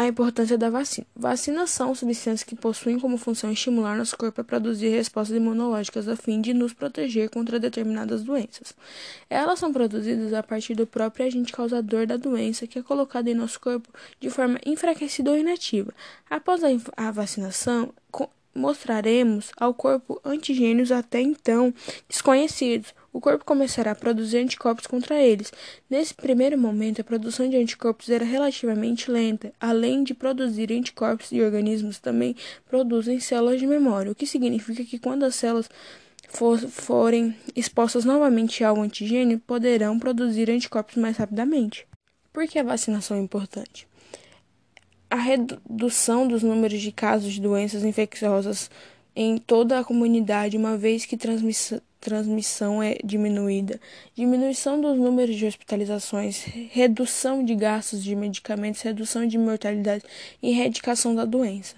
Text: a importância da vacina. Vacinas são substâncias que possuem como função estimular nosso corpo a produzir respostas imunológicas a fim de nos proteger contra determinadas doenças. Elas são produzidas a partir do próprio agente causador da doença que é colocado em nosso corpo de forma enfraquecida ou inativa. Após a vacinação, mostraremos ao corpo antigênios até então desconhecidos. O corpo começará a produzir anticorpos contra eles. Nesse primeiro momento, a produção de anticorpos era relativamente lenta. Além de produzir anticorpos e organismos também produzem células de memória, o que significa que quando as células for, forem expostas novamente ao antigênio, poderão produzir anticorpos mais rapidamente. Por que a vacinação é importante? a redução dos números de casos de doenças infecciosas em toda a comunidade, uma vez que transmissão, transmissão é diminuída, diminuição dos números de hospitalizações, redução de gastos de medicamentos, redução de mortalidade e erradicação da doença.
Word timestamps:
a 0.00 0.06
importância 0.06 0.56
da 0.56 0.70
vacina. 0.70 1.06
Vacinas 1.14 1.68
são 1.68 1.94
substâncias 1.94 2.42
que 2.42 2.56
possuem 2.56 2.98
como 2.98 3.18
função 3.18 3.52
estimular 3.52 3.98
nosso 3.98 4.16
corpo 4.16 4.40
a 4.40 4.44
produzir 4.44 4.88
respostas 4.88 5.36
imunológicas 5.36 6.08
a 6.08 6.16
fim 6.16 6.40
de 6.40 6.54
nos 6.54 6.72
proteger 6.72 7.28
contra 7.28 7.60
determinadas 7.60 8.22
doenças. 8.22 8.72
Elas 9.28 9.58
são 9.58 9.70
produzidas 9.70 10.32
a 10.32 10.42
partir 10.42 10.74
do 10.74 10.86
próprio 10.86 11.26
agente 11.26 11.52
causador 11.52 12.06
da 12.06 12.16
doença 12.16 12.66
que 12.66 12.78
é 12.78 12.82
colocado 12.82 13.28
em 13.28 13.34
nosso 13.34 13.60
corpo 13.60 13.90
de 14.18 14.30
forma 14.30 14.58
enfraquecida 14.64 15.32
ou 15.32 15.36
inativa. 15.36 15.92
Após 16.30 16.62
a 16.96 17.10
vacinação, 17.10 17.92
mostraremos 18.54 19.52
ao 19.54 19.74
corpo 19.74 20.18
antigênios 20.24 20.90
até 20.90 21.20
então 21.20 21.74
desconhecidos. 22.08 22.94
O 23.12 23.20
corpo 23.20 23.44
começará 23.44 23.90
a 23.90 23.94
produzir 23.94 24.38
anticorpos 24.38 24.86
contra 24.86 25.20
eles. 25.20 25.52
Nesse 25.88 26.14
primeiro 26.14 26.56
momento, 26.56 27.00
a 27.00 27.04
produção 27.04 27.48
de 27.48 27.56
anticorpos 27.56 28.08
era 28.08 28.24
relativamente 28.24 29.10
lenta. 29.10 29.52
Além 29.60 30.04
de 30.04 30.14
produzir 30.14 30.72
anticorpos 30.72 31.32
e 31.32 31.40
organismos 31.42 31.98
também 31.98 32.36
produzem 32.68 33.18
células 33.18 33.58
de 33.58 33.66
memória, 33.66 34.12
o 34.12 34.14
que 34.14 34.26
significa 34.26 34.84
que 34.84 34.98
quando 34.98 35.24
as 35.24 35.34
células 35.34 35.68
for, 36.28 36.58
forem 36.58 37.34
expostas 37.56 38.04
novamente 38.04 38.62
ao 38.62 38.80
antigênio, 38.80 39.40
poderão 39.40 39.98
produzir 39.98 40.48
anticorpos 40.50 40.96
mais 40.96 41.16
rapidamente. 41.16 41.86
Por 42.32 42.46
que 42.46 42.58
a 42.58 42.62
vacinação 42.62 43.16
é 43.16 43.20
importante? 43.20 43.90
a 45.10 45.16
redução 45.16 46.28
dos 46.28 46.44
números 46.44 46.80
de 46.80 46.92
casos 46.92 47.34
de 47.34 47.40
doenças 47.40 47.84
infecciosas 47.84 48.70
em 49.14 49.36
toda 49.38 49.80
a 49.80 49.84
comunidade, 49.84 50.56
uma 50.56 50.78
vez 50.78 51.04
que 51.04 51.16
transmissão, 51.16 51.80
transmissão 52.00 52.82
é 52.82 52.96
diminuída, 53.04 53.78
diminuição 54.16 54.80
dos 54.80 54.96
números 54.96 55.36
de 55.36 55.46
hospitalizações, 55.46 56.42
redução 56.70 57.44
de 57.44 57.54
gastos 57.54 58.02
de 58.02 58.16
medicamentos, 58.16 58.80
redução 58.80 59.26
de 59.26 59.36
mortalidade 59.36 60.04
e 60.42 60.50
erradicação 60.50 61.14
da 61.14 61.24
doença. 61.24 61.76